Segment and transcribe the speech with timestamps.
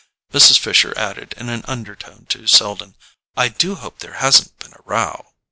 [0.33, 0.57] Mrs.
[0.57, 2.95] Fisher added in an undertone to Selden:
[3.37, 5.27] "I do hope there hasn't been a row."